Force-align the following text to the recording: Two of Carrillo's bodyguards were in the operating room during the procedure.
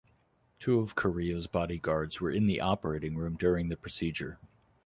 Two 0.57 0.79
of 0.79 0.95
Carrillo's 0.95 1.45
bodyguards 1.45 2.19
were 2.19 2.31
in 2.31 2.47
the 2.47 2.59
operating 2.59 3.15
room 3.15 3.35
during 3.35 3.69
the 3.69 3.77
procedure. 3.77 4.39